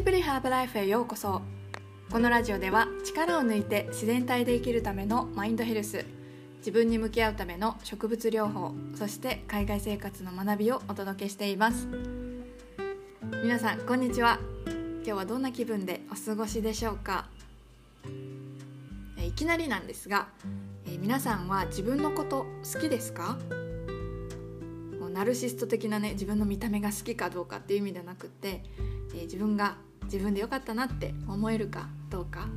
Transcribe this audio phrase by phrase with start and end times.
[0.00, 1.42] ンプリハーブライフへようこそ。
[2.10, 6.06] このラジオでは力を抜いて自然体で生きるためのマインドヘルス
[6.60, 11.86] 自分に向き合うための植物療法そして海外生活の学びをお届けしています。
[13.42, 14.40] 皆さんこんにちは。
[14.66, 17.28] 今日はどんな気分でお過ごしでしょうか？
[19.18, 20.28] いきなりなんですが
[20.86, 23.38] 皆さんは自分のこと好きですか？
[25.12, 28.64] ナルシスト的なね自分の見た目が好きかどうかっていう意味ではなくって
[29.12, 29.76] えー、自分が
[30.12, 32.48] 自分で良かったなって思えるかどうか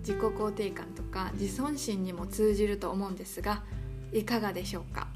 [0.00, 3.62] 自己肯定感とか自尊心にも通じると思うんですが
[4.12, 5.08] いかがでしょうか？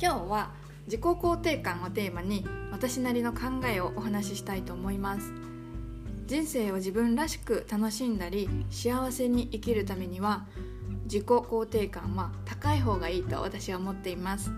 [0.00, 0.50] 今日は
[0.86, 5.32] 自己肯定感をテーマに私なりの考えをお話ししたいと思います。
[6.26, 10.46] 人生を自分らしく楽しんだり幸せに生きるためには
[11.04, 14.50] 自己肯定感は高い方がいいと私は思っています。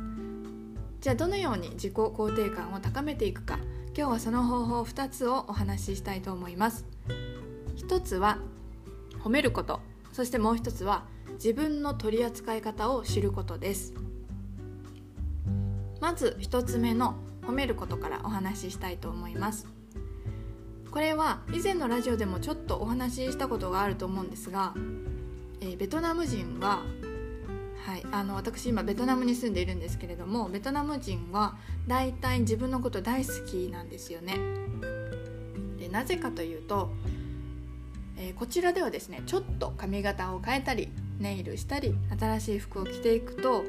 [1.00, 3.58] じゃあどのように自己肯定感を高めていくか
[3.96, 6.84] 今日はその方法2つをお話ししたいと思います。
[7.88, 8.36] 1つは
[9.24, 9.80] 褒めること。
[10.12, 13.94] そしてもう1つは自分の取り扱い方を知ることです。
[15.98, 19.66] まず1つ目の褒めることからお話ししたいと思います。
[20.90, 24.74] これは以前のラジオでもちょっとお話ししたことがあると思うんですが、
[25.62, 26.82] えー、ベトナム人は
[27.86, 31.54] はい、あの私今ベトナムに住んでいるんですけれどもベトナム人は
[31.86, 34.34] 大体自分のこと大好きなんですよね。
[35.78, 36.90] でなぜかというと、
[38.18, 40.88] えー、こちらではですねちょっと髪型を変えたり
[41.20, 43.62] ネイルしたり新しい服を着ていくと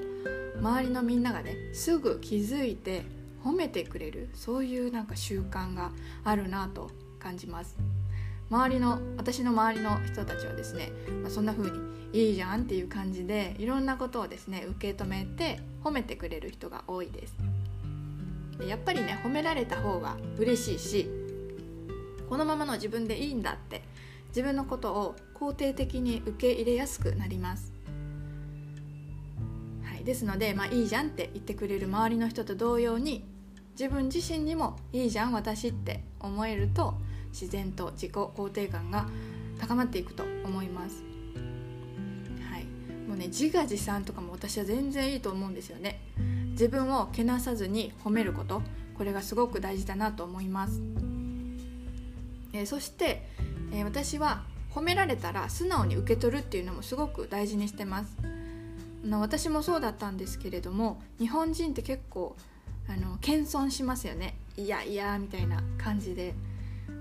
[0.60, 3.04] 周りのみんながねすぐ気づいて
[3.46, 5.92] 褒めてくれるそういうなんか習慣が
[6.24, 7.78] あるなと感じます。
[8.50, 11.80] 周りの私の周りの人たちはですね、まあ、そんな風に
[12.14, 17.36] いいじゃんっていう感じでいろんなことをですね受け止めて褒めてくれる人が多いです。
[18.58, 21.10] でやっぱりね褒められた方が嬉しいし
[22.30, 23.84] このままの自分でいいんだって
[24.30, 27.72] 自分のことを肯定的に受け入れやすくなります、
[29.84, 33.24] はい、ですので、まあ、いいじゃんって言ってくれる周りの人と同様に
[33.80, 36.96] 自分自身にもいいじゃん私って思えると
[37.32, 39.08] 自然と自己肯定感が
[39.60, 41.04] 高まっていくと思います。
[42.50, 42.64] はい。
[43.08, 46.02] もうね自画自賛とかも私は全然いいと思うんですよね。
[46.52, 48.62] 自分をけなさずに褒めること。
[48.98, 50.82] これがすごく大事だなと思います、
[52.52, 53.30] えー、そして、
[53.72, 58.18] えー、私は褒められたら素直に受け取るっていうのもすごく大事にしてます。
[59.12, 62.36] 私もそうだったんですけれども日本人って結構
[62.90, 64.36] あの謙遜しますよね。
[64.58, 66.34] いやいやみたいな感じで。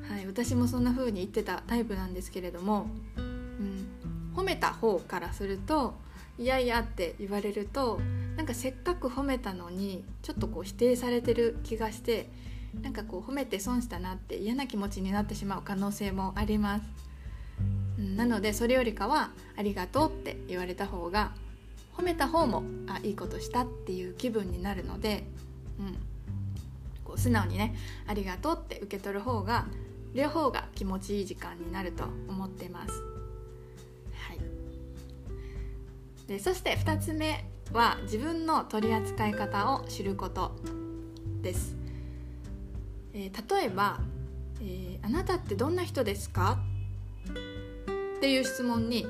[0.08, 2.86] はい、私もそんな風に言ってたタイプなんですけれども、
[3.16, 3.86] うん、
[4.34, 5.94] 褒めた方からすると
[6.38, 8.00] 「いやいや」って言われると
[8.36, 12.30] なんかせっかく褒めたのにちょっとこう否定されてる気がして
[12.82, 16.84] なんかこう褒めて損したなって嫌な気持ちになってしまう可能性もあります、
[17.98, 21.32] なのでそれよりかは「ありがとう」って言われた方が
[21.96, 25.24] 褒めた方もあいいことしたっていう気分になるので、
[25.78, 25.96] うん、
[27.04, 27.74] こう素直にね
[28.06, 29.66] 「ありがとう」って受け取る方が
[30.14, 33.02] 両方が気持ちいい時間になると思ってます。
[34.28, 34.38] はい、
[36.26, 40.56] でそして2つ目は自分の取り扱い方を知ること
[41.42, 41.76] です。
[43.12, 43.98] えー、例えば、
[44.60, 46.58] えー、あなたってどんな人ですか?」
[48.18, 49.06] っていう質問に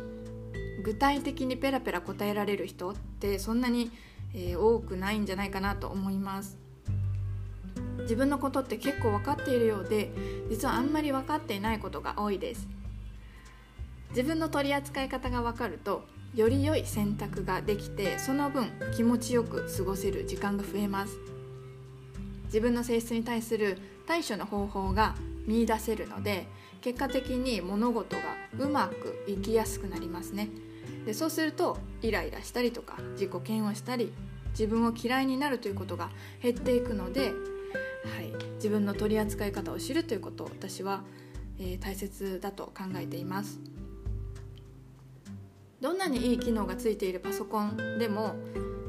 [0.82, 3.90] 具体的にペラペラ答えられる人ってそんなに、
[4.34, 6.65] えー、多くないんじゃないかなと思います。
[8.06, 10.10] 自分のことって結構分かっているようで
[10.48, 12.66] 実はあんまり分かっていないことが多いです。
[14.10, 21.18] 自分の取り扱い方が分かるとより良い選択ができてその分気持ちよく過ごせる時間が増えます。
[22.44, 25.16] 自分の性質に対する対処の方法が
[25.46, 26.46] 見いだせるので
[26.80, 28.22] 結果的に物事が
[28.58, 30.48] うまくいきやすくなりますね。
[31.04, 34.12] でそうするとイライラしたりとか自己嫌悪したり
[34.50, 36.10] 自分を嫌いになるということが
[36.42, 37.32] 減っていくので
[38.06, 41.02] はい、自分の取り扱い方を知るということを私は、
[41.58, 43.60] えー、大切だと考えています。
[45.80, 48.34] どんなにいい機能がついているパソコンでも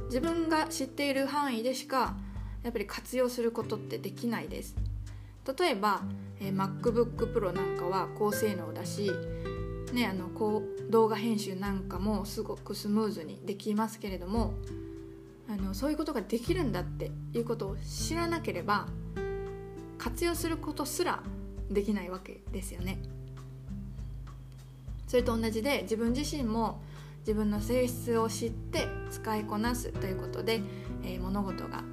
[0.06, 2.16] 自分が知っている範囲でしか
[2.64, 4.76] やっぱり活用することってできないです。
[5.58, 6.02] 例えば、
[6.40, 9.12] えー、MacBookPro なんかは高性能だし、
[9.94, 14.54] ね、あのこう動画編集なんかもすごくスムーズにできますけれども
[15.50, 18.88] あのそういうことができるんだっていうことを知らなければ
[19.98, 21.24] 活用することすら
[21.70, 23.00] できないわけですよね。
[25.08, 26.82] それと同じで自分自身も
[27.20, 30.62] 自分の性質を知って使いこなすということで、
[31.04, 31.84] えー、物事が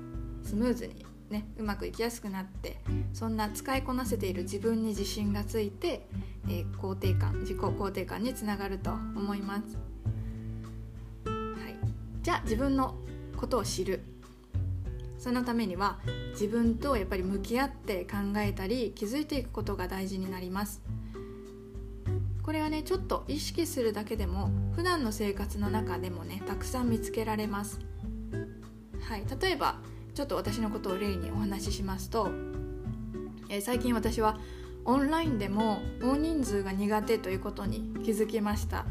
[0.43, 2.79] スムーズに、ねうまくいきやすくなって
[3.13, 6.07] そんな使いこなせている自分に自信がついて、
[6.49, 9.77] えー、肯定感自己肯定感につながると思います、
[11.25, 11.77] はい、
[12.23, 12.95] じゃあ自分の
[13.37, 14.14] ことを知る。
[15.25, 16.01] そのためには
[16.33, 20.83] 自分とやっぱり向き合って考えたり気づいていくことが大事になります。
[22.43, 27.81] これはねちょっと意識するだけでも普段の生活の中でもねたくさん見つけられます。
[29.01, 29.79] はい、例えば
[30.15, 32.29] ちょっと私のことを例にお話ししますと、
[33.49, 34.39] えー、最近私は
[34.85, 38.85] オンラインでも大人数が苦手ということに気づきました。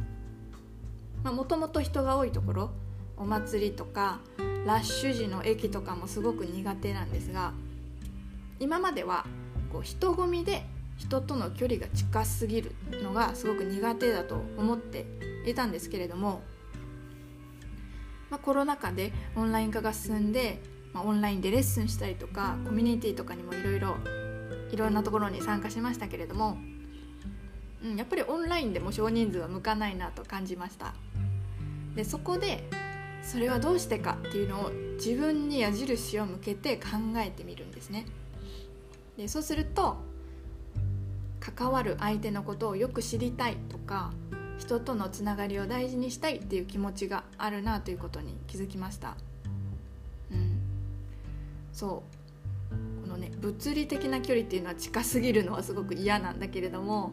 [1.23, 2.71] もともと人が多いところ
[3.17, 4.19] お祭りとか
[4.65, 7.53] ラッシュ時の駅とかもすごく苦手なんですが
[8.59, 9.25] 今までは
[9.71, 10.65] こう人混みで
[10.97, 15.05] 人との距離が近すぎるのがすごく苦手だと思って
[15.45, 16.41] いたんですけれども、
[18.29, 20.61] まあ、コロナ禍でオンライン化が進んで、
[20.93, 23.97] まあ、オンラインでレッスンしたりとかコミュニティとかにもいろいろ
[24.71, 26.57] いろんなところに参加しましたけれども、
[27.83, 30.93] うん、やっぱりオンラインでも少人数は向かないなと感じました。
[31.95, 32.67] でそこで
[33.23, 36.83] それはどうしてかっていうのを自分に矢印を向けて考
[37.17, 38.05] えてみるんですね。
[39.17, 39.97] でそうすると
[41.39, 44.11] 関わる相手のことをよく知りたいとか
[44.57, 49.17] 人とのつながりを大事にしたいっていう気持ちがあるなということに気づきました。
[50.31, 50.59] うん。
[51.71, 52.03] そ
[52.71, 53.03] う。
[53.03, 57.11] このね物理的な距離っていうのは近すぎるのはすごく嫌なんだけれども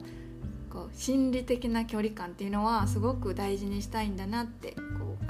[0.71, 4.77] こう心理的な距離感っていうのはすごく大事にしたいんだなって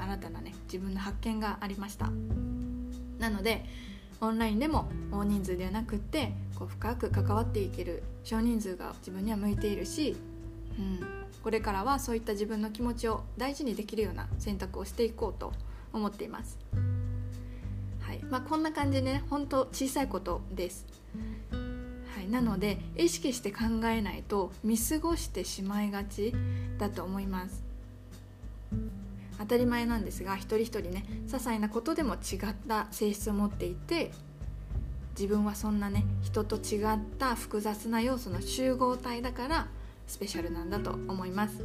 [0.01, 2.09] 新たなね自分の発見がありました
[3.19, 3.65] なので
[4.19, 10.15] オンラインでも大人数ではなくってこう深く関わっていける少人数が自分には向いているし、
[10.77, 10.99] うん、
[11.43, 15.53] これからはそういった自分の気持ちを大事にできるような選択をしていこうと
[15.91, 16.59] 思っています。
[18.01, 20.85] はいまあ、こんな感じでね本当小さいことです。
[22.15, 26.33] はい、なので意識して考えないと見過ごしてしまいがち
[26.77, 27.70] だと思います。
[29.41, 34.11] 当たり前なんですが一人一人ね些細なことでも違った性質を持っていて
[35.17, 39.67] 自分はそんなね人と違った複雑な要素の集合体だから
[40.07, 41.63] スペシャルなんだと思います、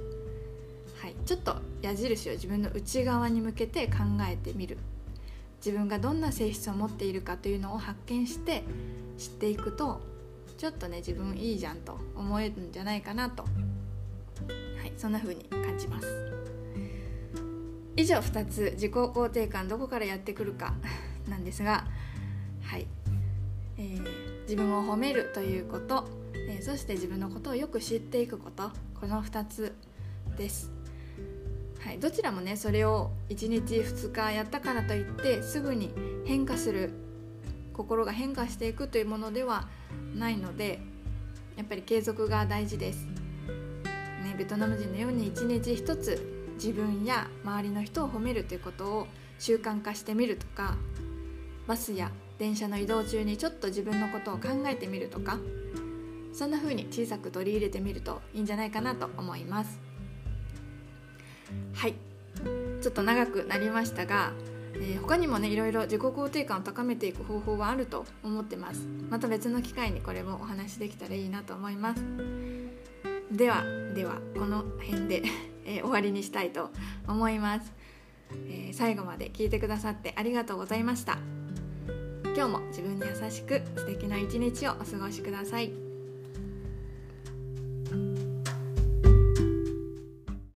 [1.00, 3.94] はい、ちょっと矢印を自分の内側に向けて考
[4.28, 4.78] えてみる。
[5.64, 8.62] 自分がどんな性質を持っているかというのを発見して
[9.18, 10.00] 知っていくと
[10.58, 13.48] ちょっとね自分いいじゃんと思えるんじゃないかなと、は
[14.84, 16.35] い、そんな風に感じます。
[17.96, 20.74] 以上2つ自己肯定感どこからやってくるか
[21.28, 21.86] なんですが
[22.62, 22.86] はい、
[23.78, 29.74] えー、自分を褒めるということ、えー、そして自分のことをよく知っていくことこの2つ
[30.36, 30.70] です、
[31.80, 35.90] はい、どちらもねそれを1日2日やったからといってすぐに
[36.26, 36.90] 変化する
[37.72, 39.68] 心が変化していくというものでは
[40.14, 40.80] ないので
[41.56, 49.06] やっぱり継続が大事です、ね、ベトナム人のように1日1つ自分や周りの人を褒めるということを
[49.38, 50.76] 習慣化してみるとか
[51.66, 55.38] バスや電車の移動中にちょっと自分のことを考えてみるとか
[56.32, 59.80] そんな風に小さく取り入れてみるといいんじゃないかなと思います。
[61.72, 61.94] はい。
[62.82, 64.32] ちょっと長くなりましたが、
[64.74, 68.86] えー、他にもねいろいろ自己肯定感を高めていく方法はあると思ってます。
[69.08, 72.02] また別の機会にこれもお話できたらいいなと思います。
[73.32, 75.22] ではではこの辺で。
[75.66, 76.70] えー、終わりにしたいと
[77.06, 77.72] 思います、
[78.48, 81.18] えー、最後まで聞いてくださってありがとうございました。
[82.36, 85.85] 今日も自分に優しく素敵な一日をお過ごしください。